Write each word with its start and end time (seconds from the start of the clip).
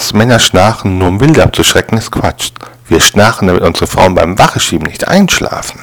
dass 0.00 0.14
Männer 0.14 0.38
schnarchen, 0.38 0.96
nur 0.96 1.08
um 1.08 1.20
Wilde 1.20 1.42
abzuschrecken, 1.42 1.98
ist 1.98 2.10
Quatsch. 2.10 2.52
Wir 2.88 3.00
schnarchen, 3.00 3.48
damit 3.48 3.62
unsere 3.62 3.86
Frauen 3.86 4.14
beim 4.14 4.38
Wacheschieben 4.38 4.86
nicht 4.86 5.06
einschlafen. 5.06 5.82